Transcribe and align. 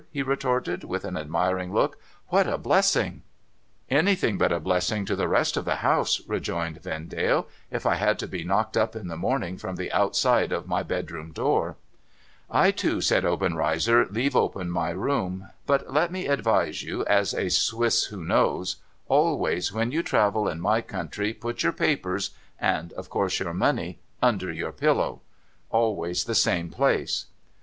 he 0.11 0.23
retorted, 0.23 0.83
with 0.83 1.05
an 1.05 1.15
admiring 1.15 1.71
look.' 1.71 1.99
What 2.29 2.47
a 2.47 2.57
blessing!' 2.57 3.21
'Anything 3.91 4.39
but 4.39 4.51
a 4.51 4.59
blessing 4.59 5.05
to 5.05 5.15
the 5.15 5.27
rest 5.27 5.55
of 5.57 5.65
the 5.65 5.75
house,' 5.85 6.21
rejoined 6.27 6.81
Vendale,' 6.81 7.47
if 7.69 7.85
I 7.85 7.93
had 7.93 8.17
to 8.17 8.27
be 8.27 8.43
knocked 8.43 8.75
up 8.75 8.95
in 8.95 9.09
the 9.09 9.15
morning 9.15 9.59
from 9.59 9.75
the 9.75 9.91
outside 9.91 10.51
of 10.51 10.67
my 10.67 10.81
bedroom 10.81 11.31
door.'' 11.31 11.75
I, 12.49 12.71
too,' 12.71 12.99
said 12.99 13.25
Obenreizer,' 13.25 14.07
leave 14.09 14.35
open 14.35 14.71
my 14.71 14.89
room. 14.89 15.49
But 15.67 15.93
let 15.93 16.11
me 16.11 16.25
advise 16.25 16.81
you, 16.81 17.05
as 17.05 17.35
a 17.35 17.49
Swiss 17.49 18.05
who 18.05 18.25
knows: 18.25 18.77
always, 19.07 19.71
when 19.71 19.91
you 19.91 20.01
travel 20.01 20.47
in 20.49 20.59
my 20.59 20.81
country, 20.81 21.31
put 21.31 21.61
your 21.61 21.73
papers— 21.73 22.31
and, 22.59 22.91
of 22.93 23.11
course, 23.11 23.39
your 23.39 23.53
money— 23.53 23.99
under 24.23 24.51
your 24.51 24.71
pillow. 24.71 25.21
Always 25.69 26.23
the 26.23 26.33
same 26.33 26.71
place.' 26.71 27.27